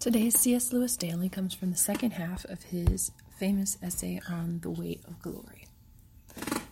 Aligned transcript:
Today's 0.00 0.40
C.S. 0.40 0.72
Lewis 0.72 0.96
Daily 0.96 1.28
comes 1.28 1.52
from 1.52 1.72
the 1.72 1.76
second 1.76 2.12
half 2.12 2.46
of 2.46 2.62
his 2.62 3.12
famous 3.38 3.76
essay 3.82 4.18
on 4.30 4.60
the 4.60 4.70
weight 4.70 5.02
of 5.06 5.20
glory. 5.20 5.66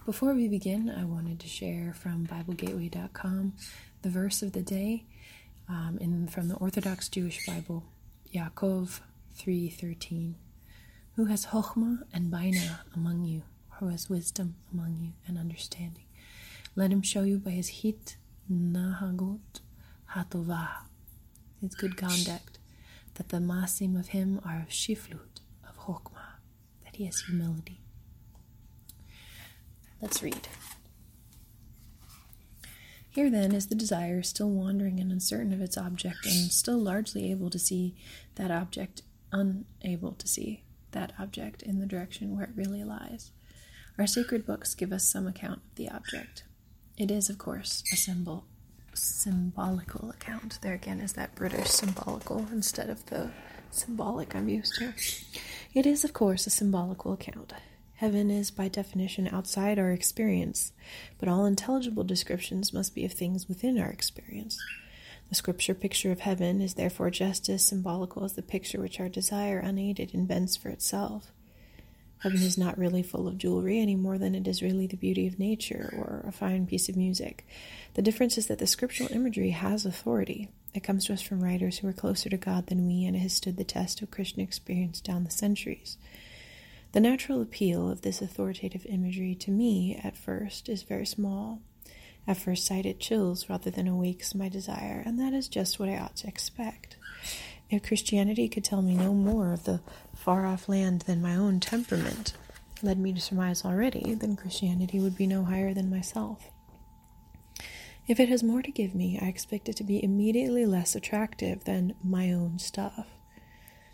Before 0.06 0.32
we 0.32 0.48
begin, 0.48 0.88
I 0.88 1.04
wanted 1.04 1.38
to 1.40 1.46
share 1.46 1.92
from 1.94 2.26
BibleGateway.com 2.26 3.52
the 4.00 4.08
verse 4.08 4.40
of 4.40 4.52
the 4.52 4.62
day 4.62 5.04
um, 5.68 5.98
in, 6.00 6.26
from 6.28 6.48
the 6.48 6.54
Orthodox 6.54 7.10
Jewish 7.10 7.44
Bible, 7.44 7.84
Yaakov 8.34 9.00
3:13. 9.38 10.32
Who 11.16 11.26
has 11.26 11.44
chokhmah 11.48 12.04
and 12.14 12.30
bina 12.30 12.80
among 12.94 13.24
you, 13.24 13.42
or 13.70 13.76
who 13.80 13.88
has 13.88 14.08
wisdom 14.08 14.54
among 14.72 15.00
you 15.02 15.12
and 15.26 15.36
understanding? 15.36 16.06
Let 16.74 16.90
him 16.90 17.02
show 17.02 17.24
you 17.24 17.36
by 17.36 17.50
his 17.50 17.68
hit 17.68 18.16
nahagot 18.50 19.60
hatovah, 20.14 20.70
his 21.60 21.74
good 21.74 21.98
conduct 21.98 22.57
that 23.18 23.28
the 23.28 23.38
masim 23.38 23.98
of 23.98 24.08
him 24.08 24.40
are 24.44 24.60
of 24.60 24.68
shiflut, 24.68 25.40
of 25.68 25.76
chokmah, 25.80 26.38
that 26.84 26.96
he 26.96 27.04
has 27.04 27.20
humility. 27.22 27.80
Let's 30.00 30.22
read. 30.22 30.48
Here 33.10 33.28
then 33.28 33.52
is 33.52 33.66
the 33.66 33.74
desire 33.74 34.22
still 34.22 34.48
wandering 34.48 35.00
and 35.00 35.10
uncertain 35.10 35.52
of 35.52 35.60
its 35.60 35.76
object, 35.76 36.24
and 36.24 36.52
still 36.52 36.78
largely 36.78 37.30
able 37.32 37.50
to 37.50 37.58
see 37.58 37.96
that 38.36 38.52
object, 38.52 39.02
unable 39.32 40.12
to 40.12 40.28
see 40.28 40.62
that 40.92 41.12
object 41.18 41.62
in 41.62 41.80
the 41.80 41.86
direction 41.86 42.36
where 42.36 42.44
it 42.44 42.54
really 42.54 42.84
lies. 42.84 43.32
Our 43.98 44.06
sacred 44.06 44.46
books 44.46 44.76
give 44.76 44.92
us 44.92 45.04
some 45.04 45.26
account 45.26 45.62
of 45.68 45.74
the 45.74 45.90
object. 45.90 46.44
It 46.96 47.10
is, 47.10 47.28
of 47.28 47.38
course, 47.38 47.82
a 47.92 47.96
symbol 47.96 48.44
symbolical 48.98 50.10
account. 50.10 50.58
There 50.62 50.74
again 50.74 51.00
is 51.00 51.14
that 51.14 51.34
British 51.34 51.68
symbolical 51.68 52.46
instead 52.52 52.90
of 52.90 53.06
the 53.06 53.30
symbolic 53.70 54.34
I'm 54.34 54.48
used 54.48 54.74
to. 54.76 54.92
It 55.74 55.86
is, 55.86 56.04
of 56.04 56.12
course, 56.12 56.46
a 56.46 56.50
symbolical 56.50 57.12
account. 57.12 57.52
Heaven 57.94 58.30
is, 58.30 58.50
by 58.50 58.68
definition, 58.68 59.28
outside 59.28 59.78
our 59.78 59.90
experience, 59.90 60.72
but 61.18 61.28
all 61.28 61.46
intelligible 61.46 62.04
descriptions 62.04 62.72
must 62.72 62.94
be 62.94 63.04
of 63.04 63.12
things 63.12 63.48
within 63.48 63.78
our 63.78 63.90
experience. 63.90 64.58
The 65.28 65.34
scripture 65.34 65.74
picture 65.74 66.12
of 66.12 66.20
heaven 66.20 66.60
is 66.62 66.74
therefore 66.74 67.10
just 67.10 67.48
as 67.48 67.64
symbolical 67.64 68.24
as 68.24 68.34
the 68.34 68.42
picture 68.42 68.80
which 68.80 69.00
our 69.00 69.08
desire 69.08 69.58
unaided 69.58 70.14
invents 70.14 70.56
for 70.56 70.68
itself. 70.68 71.32
Heaven 72.20 72.42
is 72.42 72.58
not 72.58 72.76
really 72.76 73.02
full 73.02 73.28
of 73.28 73.38
jewelry 73.38 73.78
any 73.78 73.94
more 73.94 74.18
than 74.18 74.34
it 74.34 74.48
is 74.48 74.60
really 74.62 74.86
the 74.86 74.96
beauty 74.96 75.26
of 75.26 75.38
nature 75.38 75.92
or 75.96 76.24
a 76.26 76.32
fine 76.32 76.66
piece 76.66 76.88
of 76.88 76.96
music. 76.96 77.46
The 77.94 78.02
difference 78.02 78.36
is 78.36 78.48
that 78.48 78.58
the 78.58 78.66
scriptural 78.66 79.12
imagery 79.12 79.50
has 79.50 79.86
authority. 79.86 80.48
It 80.74 80.82
comes 80.82 81.04
to 81.06 81.12
us 81.12 81.22
from 81.22 81.42
writers 81.42 81.78
who 81.78 81.88
are 81.88 81.92
closer 81.92 82.28
to 82.28 82.36
God 82.36 82.66
than 82.66 82.86
we, 82.86 83.04
and 83.04 83.14
it 83.14 83.20
has 83.20 83.34
stood 83.34 83.56
the 83.56 83.64
test 83.64 84.02
of 84.02 84.10
Christian 84.10 84.40
experience 84.40 85.00
down 85.00 85.24
the 85.24 85.30
centuries. 85.30 85.96
The 86.92 87.00
natural 87.00 87.40
appeal 87.40 87.88
of 87.90 88.02
this 88.02 88.20
authoritative 88.20 88.84
imagery 88.86 89.34
to 89.36 89.50
me, 89.50 90.00
at 90.02 90.16
first, 90.16 90.68
is 90.68 90.82
very 90.82 91.06
small. 91.06 91.60
At 92.26 92.36
first 92.36 92.66
sight, 92.66 92.84
it 92.84 93.00
chills 93.00 93.48
rather 93.48 93.70
than 93.70 93.86
awakes 93.86 94.34
my 94.34 94.48
desire, 94.48 95.02
and 95.06 95.18
that 95.20 95.32
is 95.32 95.48
just 95.48 95.78
what 95.78 95.88
I 95.88 95.98
ought 95.98 96.16
to 96.16 96.28
expect. 96.28 96.96
If 97.70 97.82
Christianity 97.82 98.48
could 98.48 98.64
tell 98.64 98.82
me 98.82 98.94
no 98.94 99.12
more 99.12 99.52
of 99.52 99.64
the 99.64 99.80
far 100.18 100.46
off 100.46 100.68
land 100.68 101.02
than 101.02 101.22
my 101.22 101.34
own 101.34 101.60
temperament 101.60 102.34
led 102.82 102.98
me 102.98 103.12
to 103.12 103.20
surmise 103.20 103.64
already, 103.64 104.14
then 104.14 104.36
Christianity 104.36 105.00
would 105.00 105.16
be 105.16 105.26
no 105.26 105.44
higher 105.44 105.72
than 105.74 105.90
myself. 105.90 106.50
If 108.06 108.20
it 108.20 108.28
has 108.28 108.42
more 108.42 108.62
to 108.62 108.70
give 108.70 108.94
me, 108.94 109.18
I 109.20 109.26
expect 109.26 109.68
it 109.68 109.76
to 109.76 109.84
be 109.84 110.02
immediately 110.02 110.64
less 110.64 110.94
attractive 110.94 111.64
than 111.64 111.94
my 112.02 112.32
own 112.32 112.58
stuff. 112.58 113.06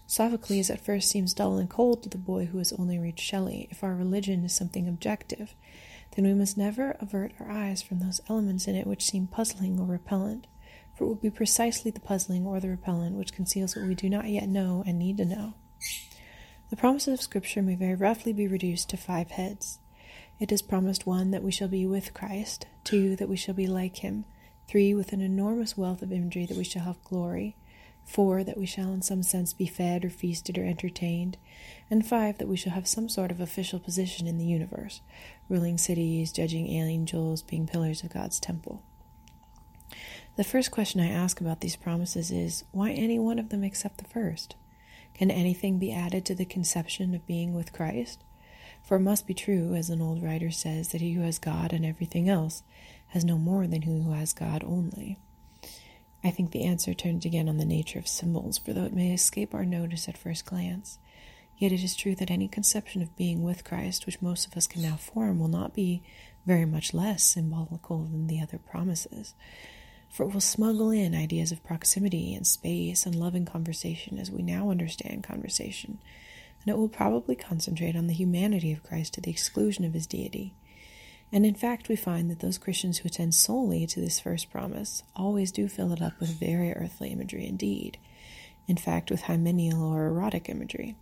Sophocles 0.07 0.71
at 0.71 0.85
first 0.85 1.09
seems 1.09 1.35
dull 1.35 1.57
and 1.57 1.71
cold 1.71 2.03
to 2.03 2.09
the 2.09 2.19
boy 2.19 2.47
who 2.47 2.59
has 2.59 2.73
only 2.75 2.99
read 2.99 3.19
Shelley. 3.19 3.69
If 3.71 3.83
our 3.83 3.95
religion 3.95 4.45
is 4.45 4.55
something 4.55 4.89
objective, 4.89 5.55
then 6.15 6.27
we 6.27 6.35
must 6.35 6.57
never 6.57 6.97
avert 7.01 7.33
our 7.41 7.51
eyes 7.51 7.83
from 7.83 8.01
those 8.01 8.21
elements 8.29 8.67
in 8.67 8.77
it 8.77 8.87
which 8.87 9.05
seem 9.05 9.27
puzzling 9.27 9.81
or 9.81 9.87
repellent 9.87 10.47
for 10.95 11.05
it 11.05 11.09
will 11.09 11.15
be 11.17 11.31
precisely 11.31 11.91
the 11.91 12.01
puzzling 12.01 12.47
or 12.47 12.61
the 12.61 12.69
repellent 12.69 13.17
which 13.17 13.33
conceals 13.33 13.75
what 13.75 13.87
we 13.87 13.95
do 13.95 14.09
not 14.09 14.29
yet 14.29 14.49
know 14.49 14.85
and 14.87 14.99
need 14.99 15.17
to 15.19 15.25
know. 15.25 15.55
The 16.71 16.77
promises 16.77 17.15
of 17.15 17.23
Scripture 17.23 17.63
may 17.63 17.75
very 17.75 17.95
roughly 17.95 18.33
be 18.33 18.49
reduced 18.49 18.89
to 18.91 18.97
five 18.97 19.33
heads. 19.33 19.79
It 20.41 20.51
is 20.51 20.63
promised 20.63 21.07
one, 21.07 21.31
that 21.31 21.43
we 21.43 21.53
shall 21.53 21.69
be 21.69 21.87
with 21.87 22.15
Christ, 22.15 22.67
two, 22.83 23.15
that 23.17 23.29
we 23.29 23.37
shall 23.37 23.55
be 23.55 23.67
like 23.67 23.99
him, 23.99 24.25
three, 24.67 24.95
with 24.95 25.13
an 25.13 25.21
enormous 25.21 25.77
wealth 25.77 26.03
of 26.03 26.11
imagery, 26.11 26.47
that 26.47 26.57
we 26.57 26.65
shall 26.65 26.83
have 26.83 27.05
glory, 27.05 27.55
four, 28.05 28.43
that 28.43 28.59
we 28.59 28.67
shall 28.67 28.93
in 28.93 29.03
some 29.03 29.23
sense 29.23 29.53
be 29.53 29.67
fed 29.67 30.05
or 30.05 30.11
feasted 30.11 30.59
or 30.59 30.65
entertained, 30.65 31.37
and 31.91 32.07
five, 32.07 32.39
that 32.39 32.49
we 32.49 32.57
shall 32.57 32.73
have 32.73 32.89
some 32.89 33.09
sort 33.09 33.31
of 33.31 33.41
official 33.41 33.79
position 33.79 34.27
in 34.27 34.39
the 34.39 34.45
universe, 34.45 35.01
ruling 35.49 35.79
cities, 35.79 36.33
judging 36.33 36.67
angels, 36.67 37.43
being 37.43 37.67
pillars 37.67 38.03
of 38.03 38.13
God's 38.13 38.41
temple. 38.41 38.83
The 40.37 40.45
first 40.45 40.73
question 40.73 41.01
I 41.01 41.09
ask 41.11 41.41
about 41.41 41.61
these 41.61 41.77
promises 41.77 42.33
is 42.33 42.65
why 42.73 42.91
any 42.91 43.19
one 43.19 43.39
of 43.39 43.51
them 43.51 43.63
except 43.63 43.99
the 43.99 44.05
first? 44.09 44.57
Can 45.15 45.31
anything 45.31 45.79
be 45.79 45.93
added 45.93 46.25
to 46.27 46.35
the 46.35 46.45
conception 46.45 47.15
of 47.15 47.27
being 47.27 47.55
with 47.55 47.73
Christ? 47.73 48.23
For 48.83 48.97
it 48.97 49.01
must 49.01 49.27
be 49.27 49.35
true, 49.35 49.75
as 49.75 49.89
an 49.89 50.03
old 50.03 50.23
writer 50.23 50.51
says, 50.51 50.89
that 50.89 51.01
he 51.01 51.13
who 51.13 51.23
has 51.23 51.39
God 51.39 51.73
and 51.73 51.87
everything 51.87 52.29
else 52.29 52.63
has 53.09 53.25
no 53.25 53.39
more 53.39 53.67
than 53.67 53.83
he 53.83 54.03
who 54.03 54.13
has 54.13 54.33
God 54.33 54.65
only. 54.65 55.19
I 56.23 56.31
think 56.31 56.51
the 56.51 56.65
answer 56.65 56.95
turns 56.95 57.25
again 57.25 57.49
on 57.49 57.59
the 57.59 57.65
nature 57.65 57.99
of 57.99 58.09
symbols, 58.09 58.59
for 58.59 58.73
though 58.73 58.85
it 58.85 58.93
may 58.93 59.13
escape 59.13 59.55
our 59.55 59.65
notice 59.65 60.09
at 60.09 60.19
first 60.19 60.47
glance, 60.47 60.99
yet 61.57 61.71
it 61.71 61.85
is 61.85 61.95
true 61.95 62.15
that 62.17 62.31
any 62.31 62.49
conception 62.49 63.01
of 63.01 63.17
being 63.17 63.43
with 63.43 63.63
Christ 63.63 64.07
which 64.07 64.21
most 64.21 64.47
of 64.47 64.57
us 64.57 64.67
can 64.67 64.83
now 64.83 64.97
form 64.97 65.39
will 65.39 65.49
not 65.49 65.75
be 65.75 66.03
very 66.45 66.65
much 66.65 66.93
less 66.93 67.23
symbolical 67.23 68.05
than 68.05 68.27
the 68.27 68.41
other 68.41 68.59
promises 68.59 69.35
for 70.15 70.23
it 70.23 70.33
will 70.33 70.41
smuggle 70.41 70.93
in 70.93 71.13
ideas 71.13 71.51
of 71.51 71.65
proximity 71.65 72.37
and 72.37 72.47
space 72.47 73.05
and 73.05 73.17
loving 73.17 73.45
conversation 73.45 74.17
as 74.17 74.31
we 74.31 74.43
now 74.43 74.71
understand 74.71 75.25
conversation, 75.25 75.99
and 76.61 76.73
it 76.73 76.79
will 76.79 76.89
probably 76.89 77.35
concentrate 77.35 77.97
on 77.97 78.07
the 78.07 78.15
humanity 78.15 78.73
of 78.73 78.85
Christ 78.85 79.15
to 79.15 79.21
the 79.21 79.33
exclusion 79.33 79.85
of 79.85 79.93
his 79.93 80.07
deity. 80.07 80.55
And 81.33 81.45
in 81.45 81.57
fact, 81.57 81.89
we 81.89 81.97
find 81.97 82.31
that 82.31 82.39
those 82.39 82.59
Christians 82.59 82.99
who 82.99 83.09
attend 83.09 83.35
solely 83.35 83.89
to 83.89 84.01
this 84.01 84.21
first 84.21 84.53
promise 84.53 85.03
always 85.17 85.51
do 85.51 85.67
fill 85.67 85.93
it 85.93 86.01
up 86.01 86.21
with 86.21 86.39
very 86.39 86.73
earthly 86.73 87.09
imagery 87.09 87.49
indeed, 87.49 87.99
in 88.69 88.77
fact, 88.77 89.11
with 89.11 89.23
hymeneal 89.23 89.83
or 89.83 90.07
erotic 90.07 90.49
imagery. 90.49 90.95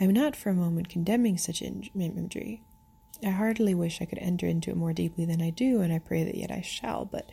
I 0.00 0.04
am 0.04 0.14
not 0.14 0.34
for 0.34 0.48
a 0.48 0.54
moment 0.54 0.88
condemning 0.88 1.36
such 1.36 1.60
imagery. 1.60 2.62
I 3.24 3.30
heartily 3.30 3.74
wish 3.74 4.00
I 4.00 4.04
could 4.04 4.18
enter 4.18 4.46
into 4.46 4.70
it 4.70 4.76
more 4.76 4.92
deeply 4.92 5.24
than 5.24 5.42
I 5.42 5.50
do, 5.50 5.80
and 5.80 5.92
I 5.92 5.98
pray 5.98 6.24
that 6.24 6.36
yet 6.36 6.50
I 6.50 6.60
shall. 6.60 7.04
But 7.04 7.28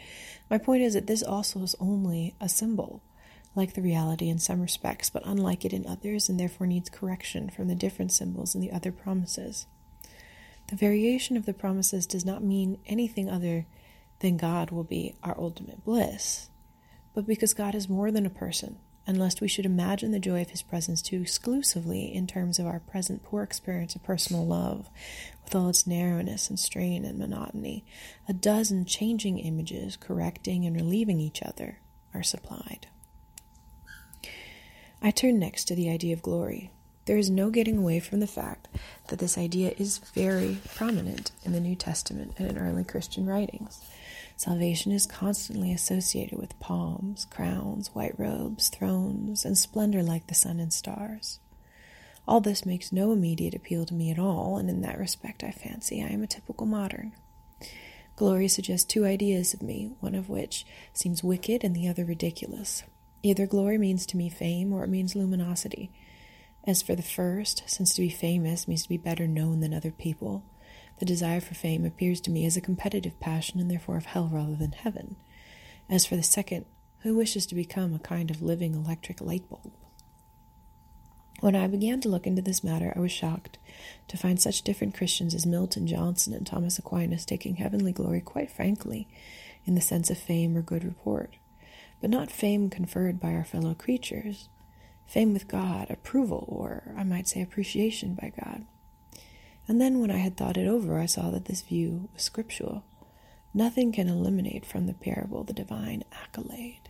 my 0.50 0.58
point 0.58 0.82
is 0.82 0.94
that 0.96 1.08
this 1.08 1.22
also 1.22 1.62
is 1.62 1.76
only 1.80 2.36
a 2.42 2.50
symbol, 2.50 3.04
like 3.56 3.74
the 3.74 3.82
reality 3.82 4.30
in 4.30 4.40
some 4.40 4.62
respects, 4.62 5.10
but 5.10 5.24
unlike 5.26 5.64
it 5.64 5.74
in 5.74 5.86
others, 5.86 6.28
and 6.28 6.40
therefore 6.40 6.68
needs 6.68 6.90
correction 6.90 7.50
from 7.50 7.68
the 7.68 7.76
different 7.76 8.12
symbols 8.12 8.56
in 8.56 8.62
the 8.62 8.72
other 8.72 8.92
promises. 8.92 9.68
The 10.68 10.76
variation 10.76 11.38
of 11.38 11.46
the 11.46 11.54
promises 11.54 12.08
does 12.08 12.26
not 12.26 12.44
mean 12.44 12.80
anything 12.88 13.30
other 13.30 13.68
than 14.20 14.38
God 14.38 14.72
will 14.72 14.84
be 14.84 15.16
our 15.22 15.38
ultimate 15.38 15.84
bliss, 15.84 16.50
but 17.14 17.28
because 17.28 17.54
God 17.54 17.76
is 17.76 17.88
more 17.88 18.12
than 18.12 18.26
a 18.26 18.32
person, 18.32 18.80
and 19.08 19.20
lest 19.20 19.42
we 19.42 19.48
should 19.48 19.66
imagine 19.66 20.12
the 20.12 20.20
joy 20.20 20.42
of 20.42 20.50
his 20.50 20.62
presence 20.62 21.02
too 21.02 21.22
exclusively 21.22 22.14
in 22.14 22.28
terms 22.28 22.60
of 22.60 22.66
our 22.66 22.80
present 22.80 23.24
poor 23.24 23.44
experience 23.44 23.96
of 23.96 24.04
personal 24.04 24.46
love, 24.46 24.90
with 25.44 25.56
all 25.56 25.70
its 25.70 25.86
narrowness 25.86 26.50
and 26.50 26.60
strain 26.60 27.06
and 27.06 27.20
monotony, 27.20 27.86
a 28.28 28.34
dozen 28.34 28.86
changing 28.86 29.38
images 29.38 29.96
correcting 29.96 30.66
and 30.66 30.76
relieving 30.76 31.20
each 31.20 31.42
other 31.44 31.80
are 32.14 32.24
supplied. 32.24 32.88
I 35.02 35.12
turn 35.12 35.38
next 35.38 35.66
to 35.66 35.76
the 35.76 35.90
idea 35.90 36.14
of 36.14 36.24
glory. 36.24 36.72
There 37.06 37.18
is 37.18 37.30
no 37.30 37.52
getting 37.52 37.78
away 37.78 38.00
from 38.00 38.20
the 38.20 38.28
fact 38.28 38.68
that 39.10 39.20
this 39.20 39.38
idea 39.38 39.74
is 39.78 40.00
very 40.00 40.58
prominent 40.74 41.32
in 41.44 41.52
the 41.52 41.60
New 41.60 41.76
Testament 41.76 42.34
and 42.40 42.50
in 42.50 42.58
early 42.58 42.84
Christian 42.84 43.28
writings. 43.28 43.82
Salvation 44.38 44.92
is 44.92 45.06
constantly 45.06 45.72
associated 45.72 46.38
with 46.38 46.60
palms, 46.60 47.26
crowns, 47.26 47.90
white 47.94 48.18
robes, 48.20 48.68
thrones, 48.70 49.46
and 49.46 49.58
splendor 49.58 50.04
like 50.04 50.28
the 50.28 50.36
sun 50.36 50.60
and 50.60 50.74
stars. 50.74 51.40
All 52.28 52.42
this 52.42 52.66
makes 52.66 52.92
no 52.92 53.12
immediate 53.12 53.56
appeal 53.56 53.86
to 53.86 53.94
me 53.94 54.12
at 54.12 54.20
all, 54.20 54.58
and 54.58 54.70
in 54.70 54.82
that 54.82 55.00
respect, 55.00 55.44
I 55.44 55.52
fancy 55.52 56.04
I 56.04 56.08
am 56.08 56.24
a 56.24 56.28
typical 56.28 56.66
modern. 56.66 57.14
Glory 58.16 58.48
suggests 58.48 58.86
two 58.86 59.06
ideas 59.06 59.54
of 59.54 59.62
me, 59.62 59.92
one 60.00 60.16
of 60.16 60.30
which 60.30 60.66
seems 60.94 61.24
wicked 61.24 61.64
and 61.64 61.76
the 61.76 61.88
other 61.88 62.04
ridiculous. 62.04 62.84
Either 63.24 63.46
glory 63.46 63.78
means 63.78 64.06
to 64.06 64.18
me 64.18 64.30
fame 64.30 64.74
or 64.74 64.84
it 64.84 64.90
means 64.90 65.16
luminosity. 65.16 65.92
As 66.66 66.82
for 66.82 66.96
the 66.96 67.04
first, 67.04 67.64
since 67.68 67.94
to 67.94 68.02
be 68.02 68.10
famous 68.10 68.68
means 68.68 68.84
to 68.84 68.90
be 68.90 68.98
better 68.98 69.28
known 69.28 69.60
than 69.60 69.74
other 69.74 69.92
people, 69.92 70.44
the 71.00 71.06
desire 71.06 71.42
for 71.42 71.56
fame 71.56 71.86
appears 71.86 72.22
to 72.22 72.32
me 72.32 72.46
as 72.46 72.56
a 72.56 72.62
competitive 72.62 73.20
passion 73.20 73.60
and 73.60 73.70
therefore 73.70 73.98
of 73.98 74.06
hell 74.06 74.30
rather 74.32 74.56
than 74.56 74.72
heaven. 74.72 75.16
As 75.90 76.06
for 76.06 76.16
the 76.16 76.24
second, 76.24 76.66
who 77.00 77.16
wishes 77.16 77.46
to 77.48 77.56
become 77.56 77.94
a 77.94 78.00
kind 78.00 78.32
of 78.32 78.42
living 78.42 78.74
electric 78.74 79.22
light 79.22 79.48
bulb? 79.50 79.72
When 81.42 81.56
I 81.56 81.68
began 81.68 82.00
to 82.02 82.10
look 82.10 82.26
into 82.26 82.42
this 82.42 82.64
matter, 82.64 82.94
I 82.96 83.00
was 83.00 83.12
shocked 83.12 83.60
to 84.08 84.18
find 84.18 84.40
such 84.40 84.62
different 84.62 84.96
Christians 84.96 85.36
as 85.36 85.46
Milton 85.46 85.86
Johnson 85.86 86.34
and 86.34 86.48
Thomas 86.48 86.80
Aquinas 86.80 87.26
taking 87.26 87.58
heavenly 87.58 87.92
glory 87.92 88.22
quite 88.22 88.50
frankly 88.50 89.08
in 89.66 89.76
the 89.76 89.82
sense 89.82 90.10
of 90.10 90.18
fame 90.18 90.56
or 90.56 90.62
good 90.62 90.86
report, 90.86 91.36
but 92.00 92.10
not 92.10 92.32
fame 92.32 92.70
conferred 92.70 93.20
by 93.20 93.34
our 93.34 93.44
fellow 93.44 93.74
creatures, 93.74 94.48
fame 95.06 95.34
with 95.34 95.48
God, 95.48 95.92
approval, 95.92 96.46
or 96.48 96.94
I 96.98 97.04
might 97.04 97.28
say 97.28 97.42
appreciation 97.42 98.16
by 98.16 98.32
God. 98.44 98.66
And 99.68 99.82
then, 99.82 100.00
when 100.00 100.12
I 100.12 100.18
had 100.18 100.38
thought 100.38 100.58
it 100.58 100.68
over, 100.68 101.00
I 101.00 101.08
saw 101.08 101.32
that 101.32 101.46
this 101.46 101.62
view 101.62 102.10
was 102.14 102.22
scriptural. 102.22 102.84
Nothing 103.54 103.92
can 103.92 104.08
eliminate 104.08 104.66
from 104.66 104.86
the 104.86 104.94
parable 104.94 105.44
the 105.44 105.54
divine 105.54 106.04
accolade 106.12 106.90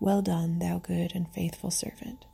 Well 0.00 0.20
done, 0.22 0.58
thou 0.58 0.78
good 0.78 1.12
and 1.14 1.28
faithful 1.32 1.70
servant. 1.70 2.26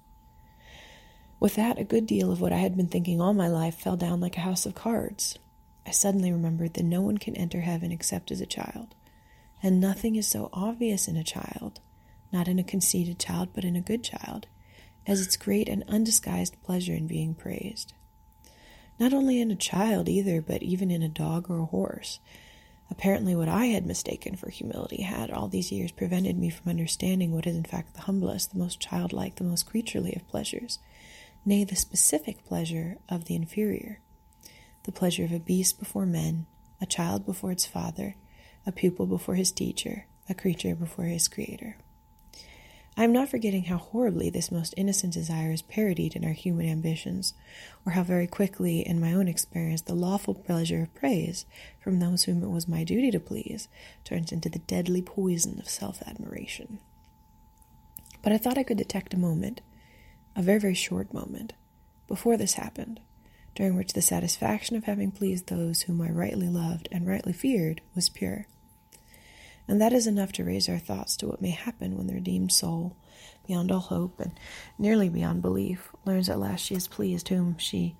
With 1.38 1.56
that, 1.56 1.79
a 1.79 1.85
good 1.85 2.06
deal 2.06 2.33
of 2.33 2.41
what 2.41 2.53
I 2.53 2.59
had 2.59 2.77
been 2.77 2.88
thinking 2.88 3.21
all 3.21 3.35
my 3.35 3.49
life 3.49 3.75
fell 3.77 3.97
down 3.97 4.21
like 4.21 4.37
a 4.37 4.41
house 4.41 4.65
of 4.65 4.75
cards. 4.75 5.38
I 5.87 5.91
suddenly 5.91 6.33
remembered 6.33 6.75
that 6.75 6.85
no 6.85 7.03
one 7.03 7.19
can 7.19 7.37
enter 7.37 7.61
heaven 7.61 7.93
except 7.93 8.31
as 8.31 8.41
a 8.41 8.47
child, 8.47 8.94
and 9.62 9.81
nothing 9.81 10.17
is 10.17 10.27
so 10.27 10.49
obvious 10.53 11.06
in 11.06 11.17
a 11.17 11.23
child, 11.23 11.81
not 12.33 12.49
in 12.49 12.59
a 12.59 12.65
conceited 12.65 13.19
child, 13.19 13.50
but 13.55 13.65
in 13.65 13.77
a 13.77 13.81
good 13.81 14.03
child, 14.03 14.47
as 15.06 15.21
its 15.21 15.37
great 15.37 15.69
and 15.69 15.85
undisguised 15.87 16.61
pleasure 16.62 16.94
in 16.94 17.06
being 17.06 17.35
praised. 17.35 17.93
Not 18.99 19.13
only 19.13 19.41
in 19.41 19.51
a 19.51 19.57
child 19.57 20.09
either, 20.09 20.41
but 20.41 20.63
even 20.63 20.91
in 20.91 21.03
a 21.03 21.09
dog 21.09 21.51
or 21.51 21.59
a 21.59 21.67
horse. 21.67 22.19
Apparently, 22.91 23.35
what 23.35 23.49
I 23.49 23.67
had 23.67 23.85
mistaken 23.85 24.37
for 24.37 24.49
humility 24.49 25.03
had 25.03 25.31
all 25.31 25.49
these 25.49 25.73
years 25.73 25.91
prevented 25.91 26.39
me 26.39 26.51
from 26.51 26.71
understanding 26.71 27.33
what 27.33 27.47
is 27.47 27.57
in 27.57 27.65
fact 27.65 27.95
the 27.95 28.03
humblest, 28.03 28.53
the 28.53 28.59
most 28.59 28.81
childlike, 28.81 29.37
the 29.37 29.45
most 29.45 29.67
creaturely 29.67 30.15
of 30.15 30.29
pleasures 30.29 30.79
nay, 31.47 31.63
the 31.63 31.77
specific 31.77 32.45
pleasure 32.45 32.99
of 33.09 33.27
the 33.27 33.37
inferior, 33.37 34.01
the 34.83 34.93
pleasure 34.93 35.25
of 35.25 35.33
a 35.33 35.39
beast 35.39 35.79
before 35.79 36.05
men, 36.05 36.47
a 36.81 36.87
child 36.87 37.25
before 37.25 37.53
its 37.53 37.65
father, 37.65 38.17
a 38.67 38.73
pupil 38.73 39.07
before 39.07 39.37
his 39.37 39.53
teacher, 39.53 40.07
a 40.29 40.35
creature 40.35 40.75
before 40.75 41.05
his 41.05 41.29
creator. 41.29 41.77
I 42.99 43.05
am 43.05 43.13
not 43.13 43.29
forgetting 43.29 43.65
how 43.65 43.77
horribly 43.77 44.31
this 44.31 44.51
most 44.51 44.73
innocent 44.77 45.13
desire 45.13 45.53
is 45.53 45.61
parodied 45.61 46.17
in 46.17 46.25
our 46.25 46.33
human 46.33 46.67
ambitions, 46.67 47.35
or 47.85 47.93
how 47.93 48.03
very 48.03 48.27
quickly, 48.27 48.81
in 48.81 48.99
my 48.99 49.13
own 49.13 49.29
experience, 49.29 49.83
the 49.83 49.95
lawful 49.95 50.35
pleasure 50.35 50.83
of 50.83 50.95
praise 50.95 51.45
from 51.79 51.99
those 51.99 52.25
whom 52.25 52.43
it 52.43 52.49
was 52.49 52.67
my 52.67 52.85
duty 52.85 53.11
to 53.11 53.21
please 53.21 53.69
turns 54.03 54.33
into 54.33 54.49
the 54.49 54.61
deadly 54.61 55.03
poison 55.03 55.59
of 55.59 55.69
self 55.69 56.03
admiration. 56.07 56.79
But 58.23 58.33
I 58.33 58.39
thought 58.39 58.57
I 58.57 58.63
could 58.63 58.79
detect 58.79 59.13
a 59.13 59.19
moment 59.19 59.61
a 60.35 60.43
very, 60.43 60.59
very 60.59 60.75
short 60.75 61.13
moment 61.13 61.53
before 62.09 62.39
this 62.39 62.55
happened, 62.55 63.01
during 63.55 63.77
which 63.77 63.93
the 63.93 64.03
satisfaction 64.03 64.75
of 64.75 64.85
having 64.85 65.11
pleased 65.11 65.49
those 65.49 65.83
whom 65.83 66.01
I 66.01 66.11
rightly 66.11 66.49
loved 66.49 66.89
and 66.91 67.07
rightly 67.07 67.33
feared 67.35 67.83
was 67.95 68.09
pure. 68.09 68.47
And 69.69 69.81
that 69.81 69.93
is 69.93 70.07
enough 70.07 70.33
to 70.33 70.45
raise 70.45 70.69
our 70.69 70.79
thoughts 70.79 71.17
to 71.17 71.27
what 71.27 71.43
may 71.43 71.51
happen 71.51 71.97
when 71.97 72.07
the 72.07 72.15
redeemed 72.15 72.53
soul, 72.53 72.97
beyond 73.47 73.73
all 73.73 73.81
hope 73.81 74.21
and 74.21 74.33
nearly 74.79 75.09
beyond 75.09 75.43
belief, 75.43 75.91
learns 76.05 76.29
at 76.29 76.39
last 76.39 76.61
she 76.61 76.75
is 76.75 76.89
pleased 76.89 77.29
whom 77.29 77.59
she 77.59 77.97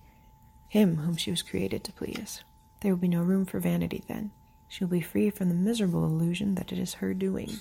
him 0.69 0.97
whom 0.97 1.17
she 1.17 1.31
was 1.31 1.43
created 1.43 1.85
to 1.85 1.93
please. 1.93 2.43
There 2.81 2.93
will 2.93 3.01
be 3.01 3.09
no 3.09 3.23
room 3.23 3.47
for 3.47 3.61
vanity 3.61 4.03
then. 4.09 4.33
She 4.69 4.85
will 4.85 4.91
be 4.91 5.01
free 5.01 5.31
from 5.31 5.49
the 5.49 5.55
miserable 5.55 6.05
illusion 6.05 6.57
that 6.57 6.73
it 6.73 6.79
is 6.79 6.95
her 6.95 7.15
doing, 7.15 7.59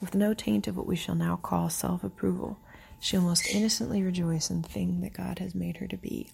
with 0.00 0.14
no 0.14 0.34
taint 0.34 0.66
of 0.66 0.76
what 0.76 0.86
we 0.86 0.96
shall 0.96 1.14
now 1.14 1.36
call 1.36 1.70
self 1.70 2.02
approval, 2.02 2.58
She'll 3.04 3.20
most 3.20 3.46
innocently 3.50 4.02
rejoice 4.02 4.48
in 4.48 4.62
the 4.62 4.68
thing 4.68 5.02
that 5.02 5.12
God 5.12 5.38
has 5.38 5.54
made 5.54 5.76
her 5.76 5.86
to 5.86 5.96
be. 5.98 6.30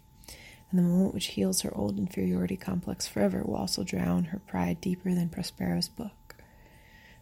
And 0.71 0.79
the 0.79 0.85
moment 0.85 1.15
which 1.15 1.27
heals 1.27 1.63
her 1.63 1.77
old 1.77 1.99
inferiority 1.99 2.57
complex 2.57 3.09
forever 3.09 3.43
will 3.43 3.57
also 3.57 3.83
drown 3.83 4.27
her 4.27 4.39
pride 4.39 4.81
deeper 4.81 5.13
than 5.13 5.31
Prospero's 5.31 5.89
book. 5.89 6.13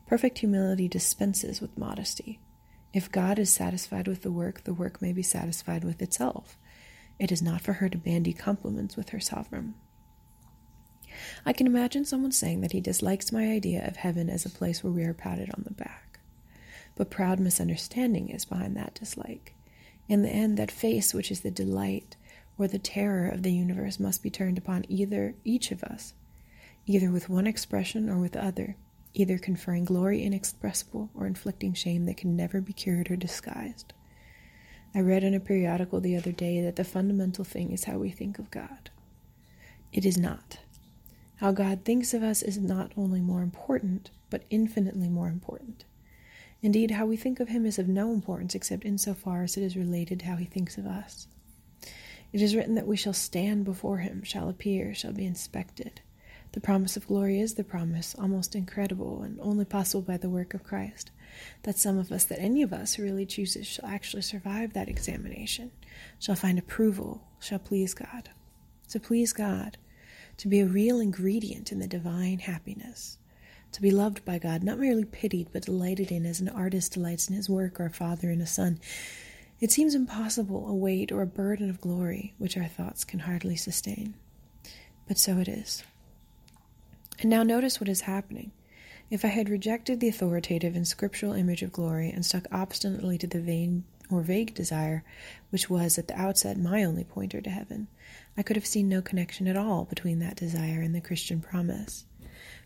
Perfect 0.09 0.39
humility 0.39 0.89
dispenses 0.89 1.61
with 1.61 1.79
modesty. 1.79 2.41
If 2.93 3.13
God 3.13 3.39
is 3.39 3.51
satisfied 3.51 4.09
with 4.09 4.23
the 4.23 4.33
work, 4.33 4.65
the 4.65 4.75
work 4.75 5.01
may 5.01 5.13
be 5.13 5.23
satisfied 5.23 5.85
with 5.85 6.03
itself. 6.03 6.57
It 7.21 7.31
is 7.31 7.43
not 7.43 7.61
for 7.61 7.75
her 7.75 7.89
to 7.89 7.99
bandy 7.99 8.33
compliments 8.33 8.97
with 8.97 9.11
her 9.11 9.21
sovereign. 9.21 9.75
I 11.47 11.53
can 11.53 11.67
imagine 11.67 12.05
someone 12.05 12.33
saying 12.33 12.63
that 12.63 12.73
he 12.73 12.81
dislikes 12.81 13.31
my 13.31 13.53
idea 13.53 13.87
of 13.87 13.97
heaven 13.97 14.29
as 14.29 14.45
a 14.45 14.51
place 14.51 14.83
where 14.83 14.93
we 14.93 15.05
are 15.05 15.15
patted 15.15 15.51
on 15.55 15.63
the 15.65 15.75
back 15.75 16.09
but 16.99 17.11
proud 17.11 17.39
misunderstanding 17.39 18.29
is 18.29 18.45
behind 18.45 18.77
that 18.77 18.95
dislike. 18.95 19.55
In 20.09 20.23
the 20.23 20.29
end, 20.29 20.59
that 20.59 20.71
face 20.71 21.15
which 21.15 21.31
is 21.31 21.41
the 21.41 21.51
delight 21.51 22.17
or 22.59 22.67
the 22.67 22.79
terror 22.79 23.29
of 23.29 23.45
the 23.45 23.53
universe 23.53 24.01
must 24.01 24.21
be 24.21 24.31
turned 24.31 24.59
upon 24.59 24.85
either 24.89 25.37
each 25.45 25.71
of 25.71 25.85
us, 25.85 26.13
either 26.87 27.11
with 27.13 27.29
one 27.29 27.47
expression 27.47 28.11
or 28.11 28.19
with 28.19 28.33
the 28.33 28.45
other, 28.45 28.77
either 29.15 29.39
conferring 29.39 29.85
glory 29.85 30.23
inexpressible 30.23 31.11
or 31.15 31.27
inflicting 31.27 31.75
shame 31.75 32.07
that 32.07 32.17
can 32.17 32.37
never 32.37 32.61
be 32.61 32.73
cured 32.73 33.11
or 33.11 33.17
disguised. 33.17 33.93
I 34.95 35.01
read 35.01 35.25
in 35.25 35.35
a 35.35 35.41
periodical 35.41 36.01
the 36.01 36.17
other 36.17 36.33
day 36.33 36.61
that 36.63 36.77
the 36.77 36.85
fundamental 36.85 37.45
thing 37.45 37.73
is 37.73 37.85
how 37.85 37.99
we 37.99 38.11
think 38.11 38.39
of 38.39 38.51
God. 38.51 38.91
It 39.93 40.05
is 40.05 40.17
not. 40.17 40.59
How 41.37 41.53
God 41.53 41.85
thinks 41.85 42.15
of 42.15 42.23
us 42.23 42.43
is 42.43 42.59
not 42.59 42.93
only 42.97 43.21
more 43.21 43.43
important, 43.43 44.11
but 44.31 44.45
infinitely 44.51 45.09
more 45.09 45.29
important. 45.29 45.85
Indeed, 46.61 46.93
how 46.93 47.07
we 47.07 47.17
think 47.17 47.39
of 47.39 47.49
him 47.49 47.65
is 47.65 47.79
of 47.79 47.87
no 47.87 48.13
importance 48.13 48.55
except 48.55 48.85
insofar 48.85 49.45
as 49.45 49.57
it 49.57 49.63
is 49.63 49.77
related 49.77 50.21
to 50.21 50.27
how 50.27 50.37
he 50.37 50.45
thinks 50.45 50.77
of 50.77 50.87
us. 50.87 51.29
It 52.33 52.43
is 52.43 52.57
written 52.57 52.75
that 52.75 52.87
we 52.87 52.97
shall 52.97 53.13
stand 53.13 53.65
before 53.65 53.99
him, 53.99 54.23
shall 54.23 54.49
appear, 54.49 54.95
shall 54.95 55.13
be 55.13 55.25
inspected. 55.25 56.01
The 56.53 56.61
promise 56.61 56.97
of 56.97 57.07
glory 57.07 57.41
is 57.41 57.55
the 57.55 57.65
promise, 57.65 58.15
almost 58.19 58.55
incredible 58.55 59.23
and 59.23 59.39
only 59.41 59.65
possible 59.65 60.03
by 60.03 60.17
the 60.17 60.31
work 60.31 60.55
of 60.55 60.65
Christ, 60.65 61.11
that 61.63 61.79
some 61.79 61.99
of 61.99 62.11
us, 62.11 62.25
that 62.25 62.41
any 62.41 62.63
of 62.63 62.73
us 62.73 62.95
who 62.95 63.03
really 63.03 63.27
chooses, 63.27 63.67
shall 63.67 63.87
actually 63.87 64.23
survive 64.23 64.73
that 64.73 64.89
examination, 64.89 65.71
shall 66.19 66.35
find 66.35 66.59
approval, 66.59 67.23
shall 67.39 67.59
please 67.59 67.95
God. 67.95 68.31
To 68.91 68.99
please 68.99 69.33
God, 69.33 69.77
to 70.39 70.49
be 70.49 70.61
a 70.61 70.67
real 70.67 71.01
ingredient 71.01 71.71
in 71.71 71.79
the 71.79 71.87
divine 71.87 72.39
happiness 72.39 73.19
to 73.73 73.83
be 73.83 73.91
loved 73.91 74.25
by 74.25 74.39
God, 74.39 74.63
not 74.63 74.79
merely 74.79 75.05
pitied, 75.05 75.49
but 75.53 75.65
delighted 75.65 76.11
in 76.11 76.25
as 76.27 76.41
an 76.41 76.49
artist 76.49 76.93
delights 76.93 77.29
in 77.29 77.37
his 77.37 77.51
work 77.51 77.79
or 77.79 77.87
a 77.87 77.91
father 77.91 78.31
in 78.31 78.41
a 78.41 78.47
son. 78.47 78.81
It 79.61 79.73
seems 79.73 79.95
impossible, 79.95 80.69
a 80.69 80.75
weight 80.75 81.13
or 81.13 81.23
a 81.23 81.27
burden 81.27 81.69
of 81.69 81.81
glory 81.81 82.35
which 82.39 82.57
our 82.57 82.69
thoughts 82.69 83.05
can 83.05 83.21
hardly 83.21 83.57
sustain. 83.57 84.15
But 85.07 85.19
so 85.19 85.39
it 85.39 85.49
is. 85.49 85.83
And 87.21 87.31
now 87.31 87.43
notice 87.43 87.81
what 87.81 87.89
is 87.89 88.03
happening. 88.03 88.53
If 89.11 89.25
I 89.25 89.29
had 89.29 89.49
rejected 89.49 90.01
the 90.01 90.09
authoritative 90.09 90.77
and 90.77 90.87
scriptural 90.87 91.33
image 91.33 91.63
of 91.63 91.73
glory 91.73 92.11
and 92.11 92.25
stuck 92.25 92.47
obstinately 92.53 93.19
to 93.19 93.27
the 93.27 93.41
vain 93.41 93.85
or 94.11 94.23
vague 94.23 94.55
desire, 94.55 95.05
which 95.51 95.69
was 95.71 95.99
at 95.99 96.09
the 96.09 96.21
outset 96.21 96.59
my 96.59 96.85
only 96.85 97.05
pointer 97.05 97.41
to 97.41 97.51
heaven, 97.51 97.89
I 98.37 98.43
could 98.43 98.57
have 98.57 98.67
seen 98.67 98.89
no 98.89 99.03
connection 99.03 99.49
at 99.49 99.57
all 99.57 99.85
between 99.85 100.19
that 100.21 100.37
desire 100.37 100.81
and 100.81 100.95
the 100.95 101.01
Christian 101.01 101.41
promise. 101.41 102.05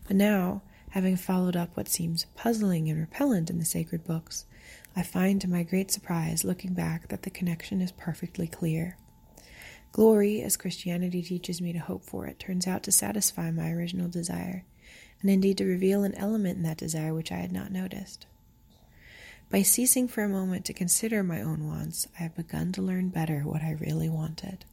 But 0.07 0.17
now, 0.17 0.61
Having 0.93 1.15
followed 1.15 1.55
up 1.55 1.75
what 1.75 1.87
seems 1.87 2.27
puzzling 2.35 2.87
and 2.87 2.99
repellent 2.99 3.49
in 3.49 3.57
the 3.57 3.65
sacred 3.65 4.03
books, 4.03 4.45
I 4.95 5.01
find 5.01 5.41
to 5.41 5.49
my 5.49 5.63
great 5.63 5.89
surprise, 5.89 6.43
looking 6.43 6.75
back, 6.75 7.07
that 7.07 7.23
the 7.23 7.31
connection 7.31 7.81
is 7.81 7.91
perfectly 7.91 8.45
clear. 8.45 8.95
Glory, 9.93 10.41
as 10.41 10.57
Christianity 10.57 11.21
teaches 11.21 11.61
me 11.61 11.71
to 11.71 11.77
hope 11.77 12.03
for 12.03 12.25
it, 12.25 12.39
turns 12.39 12.65
out 12.65 12.81
to 12.81 12.91
satisfy 12.91 13.51
my 13.51 13.69
original 13.69 14.09
desire, 14.09 14.65
and 15.21 15.29
indeed 15.29 15.59
to 15.59 15.65
reveal 15.65 16.03
an 16.03 16.15
element 16.15 16.57
in 16.57 16.63
that 16.63 16.77
desire 16.77 17.13
which 17.13 17.31
I 17.31 17.35
had 17.35 17.51
not 17.51 17.71
noticed. 17.71 18.25
By 19.51 19.61
ceasing 19.61 20.07
for 20.07 20.23
a 20.23 20.27
moment 20.29 20.65
to 20.65 20.73
consider 20.73 21.21
my 21.21 21.43
own 21.43 21.67
wants, 21.67 22.07
I 22.19 22.23
have 22.23 22.35
begun 22.35 22.71
to 22.71 22.81
learn 22.81 23.09
better 23.09 23.41
what 23.41 23.61
I 23.61 23.77
really 23.79 24.09
wanted. 24.09 24.65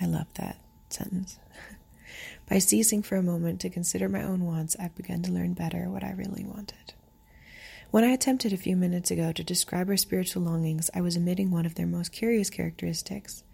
I 0.00 0.06
love 0.06 0.26
that 0.34 0.58
sentence. 0.88 1.38
By 2.50 2.58
ceasing 2.58 3.04
for 3.04 3.14
a 3.14 3.22
moment 3.22 3.60
to 3.60 3.70
consider 3.70 4.08
my 4.08 4.24
own 4.24 4.44
wants, 4.44 4.74
I've 4.80 4.96
begun 4.96 5.22
to 5.22 5.30
learn 5.32 5.54
better 5.54 5.88
what 5.88 6.02
I 6.02 6.10
really 6.10 6.44
wanted. 6.44 6.94
When 7.92 8.02
I 8.02 8.08
attempted 8.08 8.52
a 8.52 8.56
few 8.56 8.74
minutes 8.74 9.12
ago 9.12 9.30
to 9.30 9.44
describe 9.44 9.88
our 9.88 9.96
spiritual 9.96 10.42
longings, 10.42 10.90
I 10.92 11.02
was 11.02 11.16
omitting 11.16 11.52
one 11.52 11.66
of 11.66 11.76
their 11.76 11.86
most 11.86 12.10
curious 12.10 12.50
characteristics. 12.50 13.44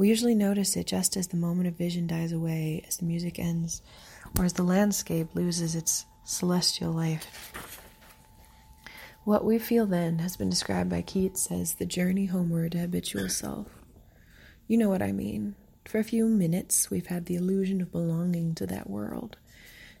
We 0.00 0.08
usually 0.08 0.34
notice 0.34 0.78
it 0.78 0.86
just 0.86 1.14
as 1.18 1.26
the 1.26 1.36
moment 1.36 1.68
of 1.68 1.74
vision 1.74 2.06
dies 2.06 2.32
away, 2.32 2.82
as 2.88 2.96
the 2.96 3.04
music 3.04 3.38
ends, 3.38 3.82
or 4.38 4.46
as 4.46 4.54
the 4.54 4.62
landscape 4.62 5.34
loses 5.34 5.74
its 5.74 6.06
celestial 6.24 6.90
life. 6.90 7.82
What 9.24 9.44
we 9.44 9.58
feel 9.58 9.84
then 9.84 10.20
has 10.20 10.38
been 10.38 10.48
described 10.48 10.88
by 10.88 11.02
Keats 11.02 11.50
as 11.50 11.74
the 11.74 11.84
journey 11.84 12.24
homeward 12.24 12.72
to 12.72 12.78
habitual 12.78 13.28
self. 13.28 13.66
You 14.66 14.78
know 14.78 14.88
what 14.88 15.02
I 15.02 15.12
mean. 15.12 15.54
For 15.84 15.98
a 15.98 16.02
few 16.02 16.24
minutes, 16.28 16.90
we've 16.90 17.08
had 17.08 17.26
the 17.26 17.36
illusion 17.36 17.82
of 17.82 17.92
belonging 17.92 18.54
to 18.54 18.66
that 18.68 18.88
world. 18.88 19.36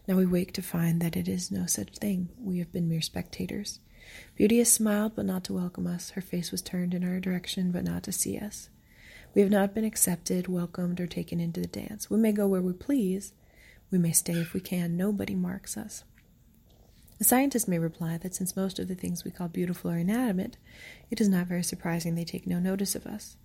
Now 0.08 0.16
we 0.16 0.24
wake 0.24 0.54
to 0.54 0.62
find 0.62 1.02
that 1.02 1.14
it 1.14 1.28
is 1.28 1.50
no 1.50 1.66
such 1.66 1.98
thing. 1.98 2.30
We 2.40 2.58
have 2.60 2.72
been 2.72 2.88
mere 2.88 3.02
spectators. 3.02 3.80
Beauty 4.34 4.60
has 4.60 4.72
smiled, 4.72 5.14
but 5.14 5.26
not 5.26 5.44
to 5.44 5.52
welcome 5.52 5.86
us. 5.86 6.08
Her 6.12 6.22
face 6.22 6.50
was 6.50 6.62
turned 6.62 6.94
in 6.94 7.04
our 7.04 7.20
direction, 7.20 7.70
but 7.70 7.84
not 7.84 8.02
to 8.04 8.12
see 8.12 8.38
us. 8.38 8.70
We 9.34 9.42
have 9.42 9.50
not 9.50 9.74
been 9.74 9.84
accepted, 9.84 10.48
welcomed, 10.48 11.00
or 11.00 11.06
taken 11.06 11.38
into 11.38 11.60
the 11.60 11.68
dance. 11.68 12.10
We 12.10 12.18
may 12.18 12.32
go 12.32 12.48
where 12.48 12.60
we 12.60 12.72
please. 12.72 13.32
We 13.90 13.98
may 13.98 14.12
stay 14.12 14.34
if 14.34 14.54
we 14.54 14.60
can. 14.60 14.96
Nobody 14.96 15.34
marks 15.34 15.76
us. 15.76 16.04
A 17.20 17.24
scientist 17.24 17.68
may 17.68 17.78
reply 17.78 18.16
that 18.18 18.34
since 18.34 18.56
most 18.56 18.78
of 18.78 18.88
the 18.88 18.94
things 18.94 19.24
we 19.24 19.30
call 19.30 19.48
beautiful 19.48 19.90
are 19.90 19.98
inanimate, 19.98 20.56
it 21.10 21.20
is 21.20 21.28
not 21.28 21.46
very 21.46 21.62
surprising 21.62 22.14
they 22.14 22.24
take 22.24 22.46
no 22.46 22.58
notice 22.58 22.94
of 22.94 23.06
us. 23.06 23.36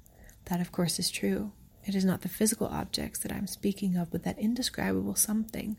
That, 0.45 0.61
of 0.61 0.71
course, 0.71 0.97
is 0.97 1.11
true. 1.11 1.51
It 1.85 1.93
is 1.93 2.05
not 2.05 2.21
the 2.21 2.29
physical 2.29 2.67
objects 2.67 3.19
that 3.19 3.31
I 3.31 3.37
am 3.37 3.45
speaking 3.45 3.95
of, 3.95 4.09
but 4.11 4.23
that 4.23 4.39
indescribable 4.39 5.15
something 5.15 5.77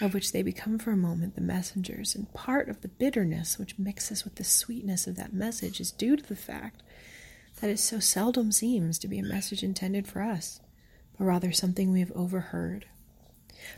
of 0.00 0.14
which 0.14 0.30
they 0.30 0.42
become 0.42 0.78
for 0.78 0.92
a 0.92 0.96
moment 0.96 1.34
the 1.34 1.40
messengers. 1.40 2.14
And 2.14 2.32
part 2.32 2.68
of 2.68 2.82
the 2.82 2.88
bitterness 2.88 3.58
which 3.58 3.78
mixes 3.78 4.24
with 4.24 4.36
the 4.36 4.44
sweetness 4.44 5.08
of 5.08 5.16
that 5.16 5.32
message 5.32 5.80
is 5.80 5.90
due 5.90 6.16
to 6.16 6.22
the 6.22 6.36
fact 6.36 6.82
that 7.60 7.70
it 7.70 7.78
so 7.78 7.98
seldom 7.98 8.52
seems 8.52 8.98
to 8.98 9.08
be 9.08 9.18
a 9.18 9.24
message 9.24 9.62
intended 9.62 10.06
for 10.06 10.22
us, 10.22 10.60
but 11.18 11.24
rather 11.24 11.52
something 11.52 11.90
we 11.90 12.00
have 12.00 12.12
overheard 12.12 12.86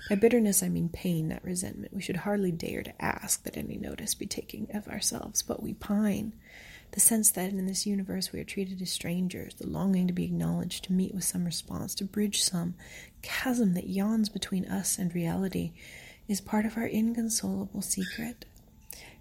by 0.08 0.14
bitterness, 0.16 0.62
I 0.62 0.68
mean 0.68 0.88
pain, 0.88 1.28
not 1.28 1.44
resentment. 1.44 1.94
We 1.94 2.02
should 2.02 2.16
hardly 2.16 2.52
dare 2.52 2.82
to 2.82 3.02
ask 3.02 3.42
that 3.44 3.56
any 3.56 3.76
notice 3.76 4.14
be 4.14 4.26
taken 4.26 4.68
of 4.74 4.88
ourselves, 4.88 5.42
but 5.42 5.62
we 5.62 5.74
pine. 5.74 6.32
The 6.92 7.00
sense 7.00 7.30
that 7.30 7.50
in 7.50 7.66
this 7.66 7.86
universe 7.86 8.32
we 8.32 8.40
are 8.40 8.44
treated 8.44 8.82
as 8.82 8.90
strangers, 8.90 9.54
the 9.54 9.68
longing 9.68 10.06
to 10.08 10.12
be 10.12 10.24
acknowledged, 10.24 10.84
to 10.84 10.92
meet 10.92 11.14
with 11.14 11.24
some 11.24 11.44
response, 11.44 11.94
to 11.96 12.04
bridge 12.04 12.42
some 12.42 12.74
chasm 13.22 13.74
that 13.74 13.88
yawns 13.88 14.28
between 14.28 14.66
us 14.66 14.98
and 14.98 15.14
reality, 15.14 15.72
is 16.28 16.40
part 16.40 16.66
of 16.66 16.76
our 16.76 16.86
inconsolable 16.86 17.82
secret. 17.82 18.44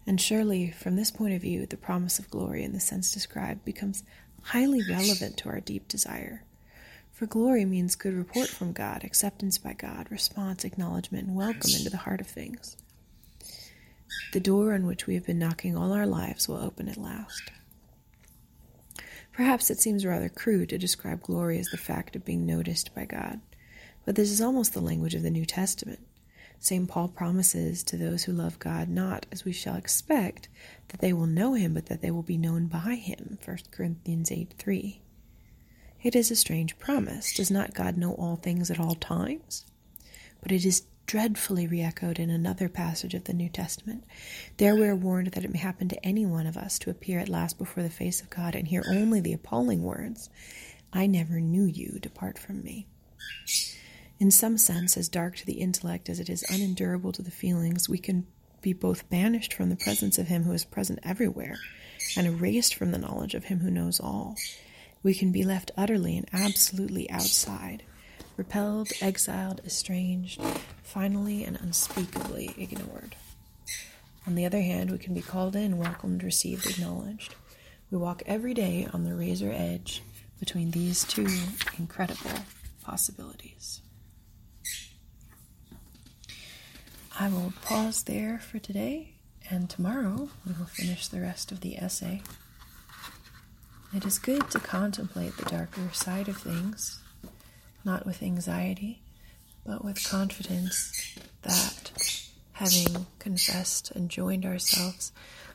And 0.08 0.20
surely, 0.20 0.72
from 0.72 0.96
this 0.96 1.12
point 1.12 1.36
of 1.36 1.42
view, 1.42 1.66
the 1.66 1.78
promise 1.78 2.18
of 2.18 2.32
glory 2.32 2.64
in 2.64 2.74
the 2.74 2.80
sense 2.80 3.12
described 3.12 3.64
becomes 3.64 4.04
highly 4.44 4.82
relevant 4.90 5.38
to 5.38 5.50
our 5.50 5.60
deep 5.60 5.88
desire. 5.88 6.44
For 7.12 7.26
glory 7.26 7.66
means 7.66 7.96
good 7.96 8.14
report 8.14 8.48
from 8.48 8.72
God, 8.72 9.04
acceptance 9.04 9.58
by 9.58 9.74
God, 9.74 10.08
response, 10.10 10.64
acknowledgement, 10.64 11.28
and 11.28 11.36
welcome 11.36 11.72
into 11.76 11.90
the 11.90 11.98
heart 11.98 12.22
of 12.22 12.28
things. 12.28 12.78
The 14.32 14.40
door 14.40 14.74
on 14.74 14.86
which 14.86 15.08
we 15.08 15.16
have 15.16 15.26
been 15.26 15.40
knocking 15.40 15.76
all 15.76 15.92
our 15.92 16.06
lives 16.06 16.48
will 16.48 16.58
open 16.58 16.88
at 16.88 16.98
last. 16.98 17.52
Perhaps 19.34 19.70
it 19.70 19.80
seems 19.80 20.06
rather 20.06 20.30
crude 20.30 20.70
to 20.70 20.78
describe 20.78 21.22
glory 21.22 21.60
as 21.60 21.68
the 21.68 21.78
fact 21.78 22.16
of 22.16 22.26
being 22.26 22.46
noticed 22.46 22.94
by 22.94 23.06
God, 23.06 23.40
but 24.06 24.16
this 24.16 24.32
is 24.32 24.42
almost 24.42 24.74
the 24.74 24.82
language 24.82 25.16
of 25.16 25.24
the 25.24 25.30
New 25.30 25.46
Testament. 25.46 26.00
St. 26.60 26.90
Paul 26.90 27.08
promises 27.08 27.84
to 27.84 27.98
those 27.98 28.24
who 28.24 28.34
love 28.34 28.60
God 28.60 28.90
not, 28.90 29.26
as 29.32 29.46
we 29.46 29.54
shall 29.54 29.76
expect, 29.76 30.50
that 30.90 31.00
they 31.00 31.14
will 31.14 31.26
know 31.26 31.54
him, 31.54 31.74
but 31.74 31.86
that 31.86 32.02
they 32.02 32.12
will 32.12 32.24
be 32.24 32.38
known 32.38 32.68
by 32.68 32.96
him. 32.96 33.38
1 33.44 33.58
Corinthians 33.72 34.32
8 34.32 34.54
3. 34.58 35.02
It 36.02 36.16
is 36.16 36.32
a 36.32 36.36
strange 36.36 36.78
promise. 36.78 37.34
Does 37.34 37.50
not 37.50 37.74
God 37.74 37.98
know 37.98 38.14
all 38.14 38.36
things 38.36 38.70
at 38.70 38.80
all 38.80 38.96
times? 38.96 39.66
But 40.42 40.52
it 40.52 40.66
is 40.66 40.84
dreadfully 41.06 41.66
re 41.66 41.82
echoed 41.82 42.20
in 42.20 42.30
another 42.30 42.70
passage 42.70 43.14
of 43.14 43.24
the 43.24 43.34
New 43.34 43.50
Testament. 43.50 44.04
There 44.58 44.76
we 44.76 44.88
are 44.88 44.96
warned 44.96 45.32
that 45.32 45.44
it 45.44 45.52
may 45.52 45.60
happen 45.60 45.90
to 45.90 46.06
any 46.06 46.26
one 46.26 46.46
of 46.46 46.56
us 46.56 46.78
to 46.80 46.90
appear 46.90 47.20
at 47.20 47.28
last 47.30 47.58
before 47.58 47.84
the 47.84 47.90
face 47.90 48.22
of 48.22 48.30
God 48.30 48.54
and 48.54 48.68
hear 48.68 48.84
only 48.88 49.20
the 49.20 49.34
appalling 49.34 49.82
words, 49.82 50.30
I 50.94 51.08
never 51.08 51.40
knew 51.40 51.64
you, 51.64 52.00
depart 52.00 52.38
from 52.38 52.64
me. 52.64 52.86
In 54.20 54.32
some 54.32 54.58
sense, 54.58 54.98
as 54.98 55.08
dark 55.08 55.38
to 55.38 55.46
the 55.46 55.62
intellect 55.62 56.10
as 56.10 56.20
it 56.20 56.30
is 56.30 56.44
unendurable 56.50 57.12
to 57.14 57.22
the 57.22 57.32
feelings, 57.32 57.88
we 57.88 57.98
can 57.98 58.28
be 58.62 58.74
both 58.74 59.10
banished 59.10 59.54
from 59.54 59.70
the 59.70 59.78
presence 59.78 60.18
of 60.18 60.28
Him 60.28 60.44
who 60.44 60.52
is 60.52 60.66
present 60.66 61.00
everywhere 61.04 61.58
and 62.18 62.28
erased 62.28 62.76
from 62.76 62.92
the 62.92 62.98
knowledge 62.98 63.34
of 63.34 63.46
Him 63.46 63.60
who 63.60 63.72
knows 63.72 64.00
all 64.00 64.36
we 65.02 65.14
can 65.14 65.32
be 65.32 65.44
left 65.44 65.72
utterly 65.78 66.18
and 66.18 66.28
absolutely 66.34 67.10
outside, 67.10 67.84
repelled, 68.36 68.90
exiled, 69.02 69.62
estranged, 69.66 70.42
finally 70.84 71.44
and 71.44 71.58
unspeakably 71.62 72.54
ignored. 72.58 73.16
On 74.28 74.36
the 74.36 74.46
other 74.46 74.62
hand, 74.62 74.92
we 74.92 74.98
can 74.98 75.14
be 75.14 75.22
called 75.22 75.56
in, 75.56 75.78
welcomed, 75.78 76.24
received, 76.24 76.66
acknowledged. 76.66 77.36
We 77.90 77.98
walk 77.98 78.22
every 78.26 78.54
day 78.54 78.88
on 78.94 79.04
the 79.04 79.16
razor 79.16 79.52
edge 79.52 80.04
between 80.40 80.72
these 80.72 81.04
two 81.06 81.28
incredible 81.78 82.42
possibilities. 82.84 83.82
I 87.22 87.28
will 87.28 87.52
pause 87.64 88.04
there 88.04 88.40
for 88.40 88.60
today, 88.60 89.16
and 89.50 89.70
tomorrow 89.70 90.30
we 90.48 90.54
will 90.54 90.68
finish 90.68 91.10
the 91.10 91.20
rest 91.20 91.52
of 91.52 91.60
the 91.60 91.76
essay. 91.76 92.22
It 93.94 94.06
is 94.06 94.20
good 94.20 94.50
to 94.52 94.60
contemplate 94.60 95.36
the 95.36 95.44
darker 95.44 95.90
side 95.92 96.30
of 96.30 96.38
things, 96.38 97.02
not 97.84 98.06
with 98.06 98.24
anxiety, 98.24 99.02
but 99.66 99.84
with 99.84 100.02
confidence 100.02 101.18
that, 101.42 101.92
having 102.54 103.06
confessed 103.20 103.92
and 103.92 104.10
joined 104.10 104.46
ourselves 104.46 105.12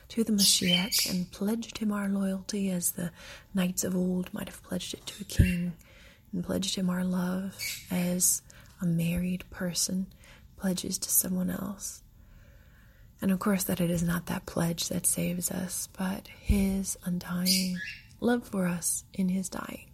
to 0.09 0.23
the 0.23 0.33
Mashiach 0.33 1.09
and 1.09 1.31
pledged 1.31 1.79
him 1.79 1.91
our 1.91 2.07
loyalty 2.07 2.69
as 2.69 2.91
the 2.91 3.09
knights 3.55 3.83
of 3.83 3.95
old 3.95 4.31
might 4.31 4.49
have 4.49 4.61
pledged 4.61 4.93
it 4.93 5.07
to 5.07 5.21
a 5.23 5.25
king, 5.25 5.73
and 6.31 6.43
pledged 6.43 6.75
him 6.75 6.91
our 6.91 7.03
love 7.03 7.55
as 7.89 8.43
a 8.79 8.85
married 8.85 9.43
person 9.49 10.05
pledges 10.57 10.97
to 10.99 11.09
someone 11.09 11.49
else. 11.49 12.01
And 13.21 13.31
of 13.31 13.39
course, 13.39 13.63
that 13.65 13.79
it 13.81 13.89
is 13.89 14.03
not 14.03 14.25
that 14.27 14.45
pledge 14.45 14.89
that 14.89 15.05
saves 15.05 15.49
us, 15.51 15.87
but 15.97 16.27
his 16.27 16.97
undying 17.05 17.79
love 18.19 18.47
for 18.47 18.67
us 18.67 19.03
in 19.13 19.29
his 19.29 19.49
dying. 19.49 19.89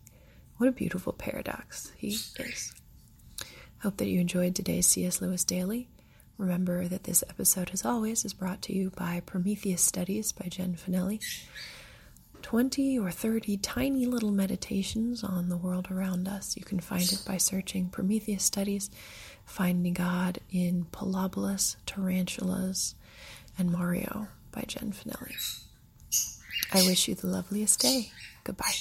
What 0.58 0.70
a 0.70 0.72
beautiful 0.72 1.14
paradox 1.14 1.92
he 1.98 2.10
is. 2.10 2.74
Hope 3.82 3.98
that 3.98 4.08
you 4.08 4.20
enjoyed 4.20 4.56
today's 4.56 4.86
C.S. 4.88 5.22
Lewis 5.22 5.44
Daily. 5.44 5.88
Remember 6.38 6.88
that 6.88 7.04
this 7.04 7.24
episode, 7.30 7.72
as 7.74 7.86
always, 7.86 8.26
is 8.26 8.34
brought 8.34 8.62
to 8.64 8.74
you 8.76 8.92
by 8.96 9.22
Prometheus 9.26 9.82
Studies 9.82 10.32
by 10.32 10.48
Jen 10.50 10.76
Finelli. 10.76 11.20
20 12.42 13.00
or 13.00 13.12
30 13.12 13.58
tiny 13.58 14.06
little 14.06 14.32
meditations 14.32 15.24
on 15.24 15.50
the 15.50 15.58
world 15.58 15.90
around 15.92 16.28
us. 16.28 16.58
You 16.58 16.64
can 16.64 16.80
find 16.80 17.04
it 17.04 17.24
by 17.26 17.38
searching 17.38 17.90
Prometheus 17.90 18.44
Studies, 18.44 18.90
Finding 19.46 19.94
God 19.94 20.40
in 20.52 20.86
Parabolas, 20.92 21.76
Tarantulas, 21.86 22.96
and 23.58 23.72
Mario 23.72 24.28
by 24.52 24.64
Jen 24.68 24.94
Finelli. 24.94 25.36
I 26.74 26.86
wish 26.88 27.08
you 27.08 27.16
the 27.16 27.28
loveliest 27.28 27.80
day. 27.82 28.12
Goodbye. 28.44 28.74